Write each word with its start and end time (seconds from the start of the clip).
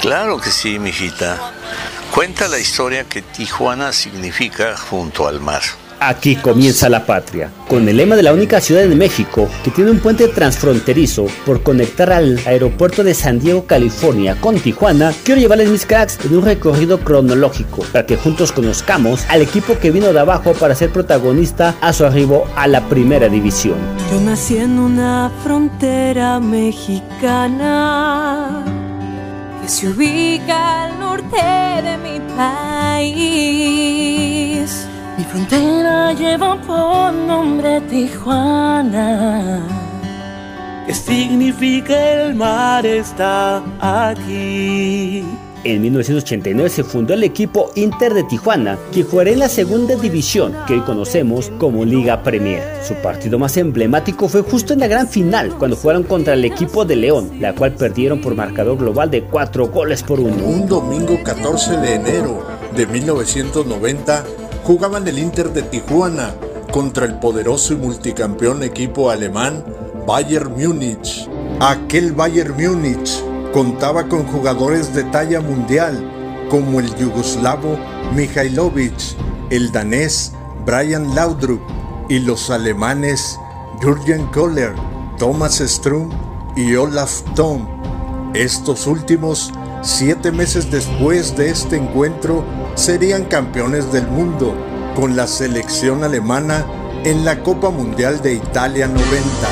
Claro 0.00 0.38
que 0.38 0.50
sí, 0.50 0.78
mijita. 0.78 1.38
Cuenta 2.14 2.46
la 2.48 2.58
historia 2.58 3.04
que 3.04 3.22
Tijuana 3.22 3.92
significa 3.92 4.76
junto 4.76 5.26
al 5.26 5.40
mar. 5.40 5.62
Aquí 6.00 6.36
comienza 6.36 6.88
la 6.90 7.06
patria, 7.06 7.50
con 7.66 7.88
el 7.88 7.96
lema 7.96 8.14
de 8.14 8.22
la 8.22 8.34
única 8.34 8.60
ciudad 8.60 8.82
de 8.82 8.94
México 8.94 9.48
que 9.62 9.70
tiene 9.70 9.90
un 9.90 10.00
puente 10.00 10.28
transfronterizo 10.28 11.24
por 11.46 11.62
conectar 11.62 12.12
al 12.12 12.38
aeropuerto 12.46 13.02
de 13.02 13.14
San 13.14 13.40
Diego, 13.40 13.64
California 13.66 14.36
con 14.38 14.58
Tijuana, 14.58 15.14
quiero 15.24 15.40
llevarles 15.40 15.70
mis 15.70 15.86
cracks 15.86 16.18
en 16.24 16.36
un 16.36 16.44
recorrido 16.44 17.00
cronológico 17.00 17.82
para 17.92 18.04
que 18.04 18.16
juntos 18.16 18.52
conozcamos 18.52 19.24
al 19.28 19.40
equipo 19.40 19.78
que 19.78 19.90
vino 19.90 20.12
de 20.12 20.20
abajo 20.20 20.52
para 20.52 20.74
ser 20.74 20.90
protagonista 20.90 21.74
a 21.80 21.94
su 21.94 22.04
arribo 22.04 22.46
a 22.54 22.66
la 22.66 22.86
primera 22.88 23.30
división. 23.30 23.76
Yo 24.10 24.20
nací 24.20 24.58
en 24.58 24.78
una 24.78 25.32
frontera 25.42 26.38
mexicana 26.38 27.84
que 29.64 29.70
se 29.70 29.88
ubica 29.88 30.84
al 30.84 30.98
norte 31.00 31.40
de 31.82 31.96
mi 31.96 32.20
país. 32.36 33.08
Mi 35.16 35.24
frontera 35.24 36.12
lleva 36.12 36.60
por 36.60 37.14
nombre 37.14 37.80
Tijuana. 37.80 39.62
¿Qué 40.86 40.92
significa 40.92 41.94
el 42.12 42.34
mar 42.34 42.84
está 42.84 43.62
aquí? 43.80 45.24
En 45.64 45.80
1989 45.80 46.68
se 46.68 46.84
fundó 46.84 47.14
el 47.14 47.24
equipo 47.24 47.70
Inter 47.74 48.12
de 48.12 48.24
Tijuana, 48.24 48.78
que 48.92 49.02
jugará 49.02 49.30
en 49.30 49.38
la 49.38 49.48
segunda 49.48 49.96
división, 49.96 50.54
que 50.66 50.74
hoy 50.74 50.80
conocemos 50.80 51.50
como 51.58 51.86
Liga 51.86 52.22
Premier. 52.22 52.62
Su 52.86 52.92
partido 52.96 53.38
más 53.38 53.56
emblemático 53.56 54.28
fue 54.28 54.42
justo 54.42 54.74
en 54.74 54.80
la 54.80 54.88
gran 54.88 55.08
final, 55.08 55.56
cuando 55.56 55.76
jugaron 55.76 56.02
contra 56.02 56.34
el 56.34 56.44
equipo 56.44 56.84
de 56.84 56.96
León, 56.96 57.30
la 57.40 57.54
cual 57.54 57.72
perdieron 57.76 58.20
por 58.20 58.34
marcador 58.34 58.76
global 58.76 59.10
de 59.10 59.22
4 59.22 59.68
goles 59.68 60.02
por 60.02 60.20
1. 60.20 60.44
Un 60.44 60.68
domingo 60.68 61.18
14 61.24 61.78
de 61.78 61.94
enero 61.94 62.46
de 62.76 62.86
1990, 62.86 64.22
jugaban 64.64 65.08
el 65.08 65.18
Inter 65.18 65.50
de 65.50 65.62
Tijuana 65.62 66.34
contra 66.70 67.06
el 67.06 67.14
poderoso 67.14 67.72
y 67.72 67.76
multicampeón 67.76 68.62
equipo 68.64 69.08
alemán 69.08 69.64
Bayern 70.06 70.52
Múnich. 70.52 71.26
Aquel 71.58 72.12
Bayern 72.12 72.54
Múnich 72.54 73.24
contaba 73.54 74.08
con 74.08 74.24
jugadores 74.24 74.92
de 74.94 75.04
talla 75.04 75.40
mundial 75.40 76.10
como 76.50 76.80
el 76.80 76.92
yugoslavo 76.96 77.78
Mihailovic, 78.12 78.92
el 79.50 79.70
danés 79.70 80.32
Brian 80.66 81.14
Laudrup 81.14 81.60
y 82.08 82.18
los 82.18 82.50
alemanes 82.50 83.38
Jürgen 83.80 84.26
Kohler, 84.32 84.74
Thomas 85.18 85.62
Strum 85.64 86.10
y 86.56 86.74
Olaf 86.74 87.22
Thom. 87.36 87.68
Estos 88.34 88.88
últimos, 88.88 89.52
siete 89.82 90.32
meses 90.32 90.68
después 90.72 91.36
de 91.36 91.50
este 91.50 91.76
encuentro, 91.76 92.44
serían 92.74 93.24
campeones 93.26 93.92
del 93.92 94.08
mundo 94.08 94.52
con 94.96 95.14
la 95.14 95.28
selección 95.28 96.02
alemana 96.02 96.66
en 97.04 97.24
la 97.24 97.36
Copa 97.36 97.70
Mundial 97.70 98.20
de 98.22 98.34
Italia 98.34 98.86
90. 98.88 99.02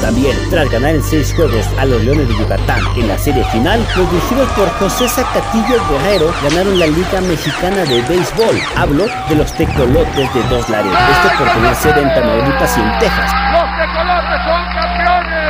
También, 0.00 0.36
tras 0.50 0.70
ganar 0.70 0.94
en 0.94 1.02
seis 1.02 1.32
juegos 1.34 1.66
a 1.78 1.84
los 1.84 2.02
Leones 2.04 2.28
de 2.28 2.36
Yucatán 2.36 2.80
en 2.96 3.08
la 3.08 3.18
serie 3.18 3.42
final, 3.44 3.80
los 3.96 4.10
dirigidos 4.10 4.48
por 4.52 4.68
José 4.78 5.08
Zacatillo 5.08 5.76
Guerrero 5.88 6.32
ganaron 6.42 6.78
la 6.78 6.86
Liga 6.86 7.20
Mexicana 7.22 7.84
de 7.84 8.02
Béisbol. 8.02 8.60
Hablo 8.76 9.06
de 9.28 9.34
los 9.36 9.52
Tecolotes 9.54 10.34
de 10.34 10.42
Dos 10.50 10.68
Laredos. 10.68 10.98
Esto 10.98 11.38
por 11.38 11.48
tener 11.48 11.74
sede 11.76 12.02
en 12.02 12.14
Tamaulipas 12.14 12.76
y 12.76 12.80
en 12.80 12.98
Texas. 12.98 13.32
Los 13.52 13.68
Tecolotes 13.80 14.40
son 14.44 14.62
campeones. 14.76 15.48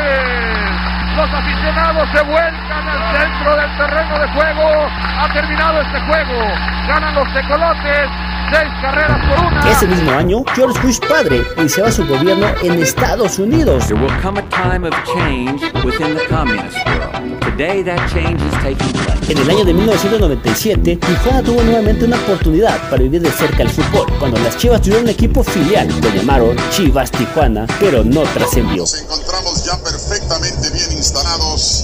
Los 1.17 1.31
aficionados 1.35 2.09
se 2.15 2.23
vuelcan 2.23 2.89
al 2.89 3.19
centro 3.19 3.57
del 3.57 3.77
terreno 3.77 4.19
de 4.21 4.29
juego. 4.29 4.87
Ha 5.19 5.33
terminado 5.33 5.81
este 5.81 6.01
juego. 6.07 6.39
Ganan 6.87 7.15
los 7.15 7.33
Tecolotes 7.35 8.09
seis 8.51 8.73
carreras 8.81 9.21
por 9.29 9.47
una. 9.47 9.71
Ese 9.71 9.87
mismo 9.87 10.11
año, 10.13 10.45
George 10.55 10.81
Bush 10.81 10.99
padre 11.09 11.43
iniciaba 11.57 11.91
su 11.91 12.07
gobierno 12.07 12.47
en 12.63 12.83
Estados 12.83 13.39
Unidos. 13.39 13.87
There 13.87 14.01
will 14.01 14.13
come 14.23 14.39
a 14.39 14.49
time 14.51 14.87
of 14.87 14.95
change 15.05 15.63
within 15.85 16.15
the 16.15 16.27
communist 16.29 16.77
world. 16.87 17.41
Today 17.41 17.83
that 17.83 18.09
change 18.13 18.41
is 18.43 18.53
taking 18.63 18.93
place. 18.93 19.19
En 19.29 19.37
el 19.37 19.51
año 19.51 19.65
de 19.65 19.75
1997, 19.75 20.97
Tijuana 20.97 21.43
tuvo 21.43 21.63
nuevamente 21.63 22.07
una 22.07 22.17
oportunidad 22.17 22.79
para 22.89 23.03
vivir 23.03 23.21
de 23.21 23.31
cerca 23.31 23.63
el 23.63 23.69
fútbol, 23.69 24.07
cuando 24.19 24.39
las 24.39 24.57
Chivas 24.57 24.81
tuvieron 24.81 25.05
un 25.05 25.11
equipo 25.11 25.45
filial, 25.45 25.87
lo 26.03 26.09
llamaron 26.09 26.57
Chivas 26.71 27.11
Tijuana, 27.11 27.67
pero 27.79 28.03
no 28.03 28.23
trascendió. 28.23 28.83
Nos 28.83 29.03
encontramos 29.03 29.67
ya 29.67 29.77
perfectamente 29.83 30.71
bien 30.71 30.93
instalados 30.93 31.78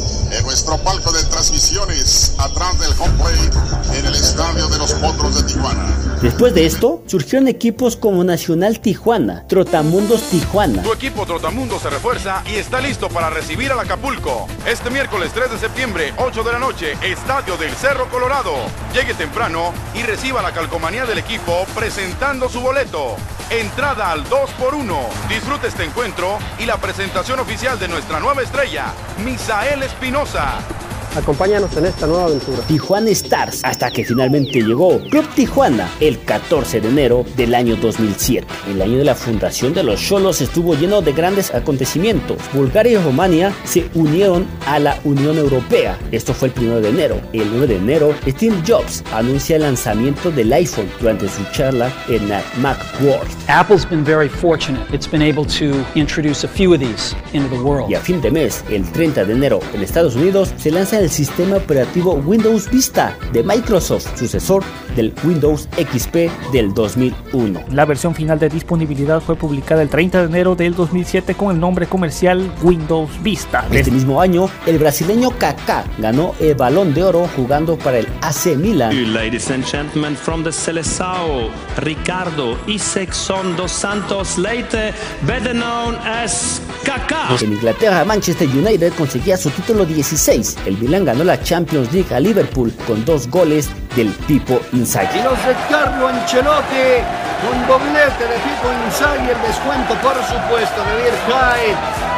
nuestro 0.54 0.78
palco 0.78 1.10
de 1.10 1.20
transmisiones 1.25 2.37
atrás 2.38 2.78
del 2.78 2.92
home 3.00 3.12
plate 3.15 3.98
en 3.98 4.06
el 4.06 4.15
estadio 4.15 4.69
de 4.69 4.78
los 4.78 4.92
Potros 4.92 5.34
de 5.34 5.53
Tijuana. 5.53 5.84
Después 6.22 6.54
de 6.54 6.65
esto, 6.65 7.03
surgieron 7.09 7.48
equipos 7.48 7.97
como 7.97 8.22
Nacional 8.22 8.78
Tijuana, 8.78 9.48
Trotamundos 9.48 10.22
Tijuana. 10.31 10.81
Tu 10.84 10.93
equipo 10.93 11.26
Trotamundo 11.26 11.81
se 11.81 11.91
refuerza 11.91 12.44
y 12.47 12.54
está 12.54 12.81
listo 12.81 13.09
para 13.09 13.31
recibir 13.31 13.72
al 13.72 13.81
Acapulco. 13.81 14.47
Este 14.64 14.91
miércoles 14.91 15.32
3 15.34 15.50
de 15.50 15.59
septiembre, 15.59 16.14
8 16.19 16.44
de 16.44 16.53
la 16.53 16.60
noche, 16.60 16.93
Estadio 17.03 17.56
del 17.56 17.75
Cerro 17.75 18.09
Colorado. 18.09 18.53
Llegue 18.94 19.14
temprano 19.14 19.72
y 19.93 20.04
reciba 20.04 20.41
la 20.41 20.53
calcomanía 20.53 21.04
del 21.04 21.19
equipo 21.19 21.66
presentando 21.75 22.48
su 22.48 22.60
boleto. 22.60 23.16
Entrada 23.60 24.10
al 24.10 24.25
2x1. 24.25 25.28
Disfrute 25.28 25.69
este 25.69 25.84
encuentro 25.84 26.41
y 26.59 26.66
la 26.66 26.76
presentación 26.76 27.38
oficial 27.38 27.78
de 27.78 27.87
nuestra 27.87 28.19
nueva 28.19 28.42
estrella, 28.42 28.87
Misael 29.25 29.84
Espinosa. 29.84 30.59
Acompáñanos 31.16 31.76
en 31.76 31.86
esta 31.86 32.08
nueva 32.08 32.25
aventura. 32.25 32.58
Tijuana 32.66 33.10
Stars, 33.10 33.60
hasta 33.62 33.88
que 33.88 34.04
finalmente 34.04 34.60
llegó 34.60 34.98
Club 35.10 35.25
Tijuana 35.36 35.88
el 36.00 36.20
14 36.25 36.80
de 36.80 36.88
enero 36.88 37.25
del 37.36 37.54
año 37.54 37.76
2007. 37.76 38.44
El 38.69 38.82
año 38.82 38.98
de 38.98 39.04
la 39.04 39.14
fundación 39.14 39.72
de 39.75 39.84
los 39.84 40.00
Cholos 40.00 40.41
estuvo 40.41 40.75
lleno 40.75 41.02
de 41.02 41.12
grandes 41.12 41.54
acontecimientos. 41.54 42.38
Bulgaria 42.52 42.94
y 42.94 42.97
Rumania 42.97 43.52
se 43.62 43.88
unieron 43.94 44.44
a 44.66 44.80
la 44.80 44.98
Unión 45.04 45.38
Europea. 45.38 45.97
Esto 46.10 46.34
fue 46.34 46.48
el 46.48 46.64
1 46.64 46.80
de 46.80 46.88
enero. 46.88 47.20
El 47.32 47.48
9 47.48 47.69
de 47.69 47.76
enero, 47.76 48.14
Steve 48.26 48.56
Jobs 48.66 49.04
anuncia 49.12 49.54
el 49.54 49.62
lanzamiento 49.62 50.32
del 50.32 50.52
iPhone 50.52 50.91
durante 51.00 51.28
su 51.28 51.44
charla 51.52 51.92
en 52.08 52.28
la 52.28 52.42
Macworld. 52.58 53.31
Apple's 53.46 53.88
been 53.88 54.04
very 54.04 54.28
fortunate. 54.28 54.82
It's 54.92 55.08
been 55.08 55.22
able 55.22 55.44
to 55.60 55.84
introduce 55.94 56.44
a 56.44 56.48
few 56.48 56.75
of 56.75 56.81
these 56.81 57.14
into 57.32 57.54
the 57.54 57.62
world. 57.62 57.88
Y 57.88 57.94
a 57.94 58.00
fin 58.00 58.20
de 58.20 58.32
mes, 58.32 58.64
el 58.69 58.82
30 58.91 59.25
de 59.25 59.32
enero, 59.32 59.60
en 59.72 59.81
Estados 59.81 60.16
Unidos, 60.16 60.52
se 60.56 60.72
lanza 60.72 60.98
el 60.98 61.03
sistema 61.10 61.56
operativo 61.56 62.15
Windows 62.15 62.70
Vista 62.70 63.16
de 63.32 63.42
Microsoft, 63.42 64.19
sucesor 64.19 64.62
del 64.97 65.12
Windows 65.25 65.69
XP 65.76 66.31
del 66.53 66.72
2001. 66.72 67.65
La 67.72 67.84
versión 67.84 68.15
final 68.15 68.38
de 68.38 68.48
disponibilidad 68.48 69.20
fue 69.20 69.37
publicada 69.37 69.82
el 69.82 69.88
30 69.88 70.20
de 70.20 70.25
enero 70.26 70.54
del 70.54 70.75
2007 70.75 71.34
con 71.34 71.54
el 71.54 71.60
nombre 71.60 71.87
comercial 71.87 72.53
Windows 72.62 73.10
Vista. 73.22 73.66
Este 73.70 73.91
mismo 73.91 74.20
año, 74.20 74.48
el 74.66 74.78
brasileño 74.78 75.31
Kaká 75.31 75.84
ganó 75.98 76.34
el 76.41 76.54
Balón 76.54 76.94
de 76.94 77.03
Oro 77.03 77.28
jugando 77.37 77.76
para 77.76 77.98
el 77.98 78.09
AC 78.20 78.56
Milan. 78.56 79.12
Ladies 79.12 79.50
and 79.50 79.64
gentlemen 79.64 80.16
from 80.16 80.44
the 80.44 80.53
Seleção, 80.53 81.50
Ricardo 81.78 82.56
Isexon 82.66 83.56
dos 83.56 83.72
Santos 83.72 84.38
Leite, 84.38 84.93
better 85.26 85.54
known 85.54 85.97
as 86.06 86.60
Kaká. 86.84 87.28
En 87.43 87.53
Inglaterra, 87.53 88.04
Manchester 88.04 88.48
United 88.48 88.93
conseguía 88.94 89.37
su 89.37 89.50
título 89.50 89.84
16. 89.84 90.56
El 90.66 90.78
Milan 90.78 90.94
ganó 91.03 91.25
la 91.25 91.43
Champions 91.43 91.93
League 91.93 92.15
a 92.15 92.21
Liverpool 92.21 92.72
con 92.87 93.05
dos 93.05 93.28
goles 93.28 93.71
del 93.97 94.09
Pipo 94.28 94.60
Inzaghi. 94.72 95.19
Y 95.19 95.22
los 95.22 95.38
de 95.44 95.55
Carlo 95.69 96.09
Ancelotti 96.09 97.03
con 97.43 97.67
doblete 97.67 98.23
de 98.23 98.37
Pipo 98.44 98.69
Inzaghi, 98.87 99.31
el 99.31 99.43
descuento 99.43 99.94
por 100.02 100.14
supuesto 100.14 100.79
de 100.85 101.02
Birkheim 101.02 101.76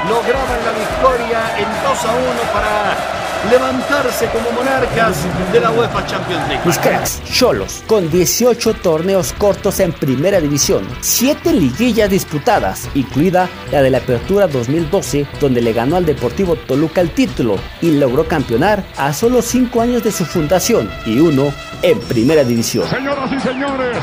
lograban 0.09 0.61
la 0.65 0.73
victoria 0.77 1.41
en 1.57 1.69
2 1.83 2.05
a 2.05 2.15
1 2.15 2.53
para 2.53 3.16
levantarse 3.51 4.27
como 4.27 4.51
monarcas 4.53 5.17
de 5.53 5.61
la 5.61 5.71
UEFA 5.71 6.07
Champions 6.07 6.49
League. 6.49 6.63
Mis 6.65 6.79
cracks, 6.79 7.23
Cholos, 7.25 7.83
con 7.87 8.11
18 8.11 8.75
torneos 8.75 9.33
cortos 9.33 9.81
en 9.81 9.93
primera 9.93 10.41
división, 10.41 10.87
7 11.01 11.53
liguillas 11.53 12.11
disputadas, 12.11 12.89
incluida 12.95 13.49
la 13.71 13.83
de 13.83 13.91
la 13.91 13.99
Apertura 13.99 14.47
2012, 14.47 15.27
donde 15.41 15.61
le 15.61 15.73
ganó 15.73 15.97
al 15.97 16.07
Deportivo 16.07 16.57
Toluca 16.57 17.01
el 17.01 17.11
título 17.11 17.57
y 17.81 17.93
logró 17.93 18.27
campeonar 18.27 18.85
a 18.97 19.13
solo 19.13 19.43
5 19.43 19.81
años 19.81 20.03
de 20.03 20.13
su 20.13 20.25
fundación 20.25 20.91
y 21.05 21.19
uno 21.21 21.53
en 21.83 21.99
primera 22.01 22.45
división. 22.45 22.89
Señoras 22.89 23.31
y 23.33 23.41
señores, 23.41 23.99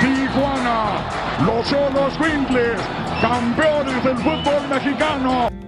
Tijuana, 0.00 1.08
los 1.44 1.68
Cholos 1.68 2.12
Windles, 2.20 2.80
campeones 3.20 4.04
del 4.04 4.16
fútbol 4.18 4.68
mexicano. 4.70 5.65